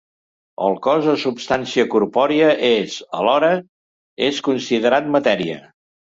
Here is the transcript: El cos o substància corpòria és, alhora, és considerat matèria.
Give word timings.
El 0.67 0.75
cos 0.85 1.09
o 1.09 1.11
substància 1.23 1.83
corpòria 1.95 2.47
és, 2.69 2.95
alhora, 3.17 3.51
és 4.29 4.39
considerat 4.49 5.13
matèria. 5.17 5.61